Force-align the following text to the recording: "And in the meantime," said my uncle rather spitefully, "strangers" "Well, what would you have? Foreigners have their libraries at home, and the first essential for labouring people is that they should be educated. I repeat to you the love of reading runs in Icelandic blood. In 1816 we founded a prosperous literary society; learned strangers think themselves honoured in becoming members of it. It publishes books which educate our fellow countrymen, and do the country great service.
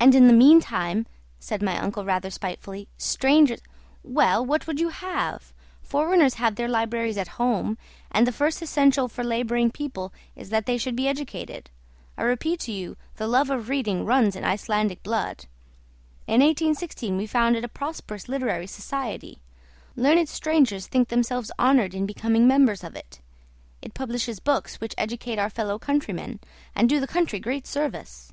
"And 0.00 0.16
in 0.16 0.26
the 0.26 0.32
meantime," 0.32 1.06
said 1.38 1.62
my 1.62 1.78
uncle 1.78 2.04
rather 2.04 2.30
spitefully, 2.32 2.88
"strangers" 2.98 3.60
"Well, 4.18 4.44
what 4.44 4.66
would 4.66 4.80
you 4.80 4.88
have? 4.88 5.52
Foreigners 5.80 6.34
have 6.34 6.56
their 6.56 6.66
libraries 6.66 7.16
at 7.16 7.28
home, 7.38 7.78
and 8.10 8.26
the 8.26 8.32
first 8.32 8.60
essential 8.60 9.06
for 9.06 9.22
labouring 9.22 9.70
people 9.70 10.12
is 10.34 10.50
that 10.50 10.66
they 10.66 10.76
should 10.76 10.96
be 10.96 11.06
educated. 11.06 11.70
I 12.18 12.24
repeat 12.24 12.58
to 12.62 12.72
you 12.72 12.96
the 13.18 13.28
love 13.28 13.50
of 13.50 13.68
reading 13.68 14.04
runs 14.04 14.34
in 14.34 14.42
Icelandic 14.42 15.00
blood. 15.04 15.44
In 16.26 16.40
1816 16.40 17.16
we 17.16 17.28
founded 17.28 17.62
a 17.62 17.68
prosperous 17.68 18.28
literary 18.28 18.66
society; 18.66 19.38
learned 19.94 20.28
strangers 20.28 20.88
think 20.88 21.06
themselves 21.06 21.52
honoured 21.56 21.94
in 21.94 22.04
becoming 22.04 22.48
members 22.48 22.82
of 22.82 22.96
it. 22.96 23.20
It 23.80 23.94
publishes 23.94 24.40
books 24.40 24.80
which 24.80 24.96
educate 24.98 25.38
our 25.38 25.50
fellow 25.50 25.78
countrymen, 25.78 26.40
and 26.74 26.88
do 26.88 26.98
the 26.98 27.06
country 27.06 27.38
great 27.38 27.68
service. 27.68 28.32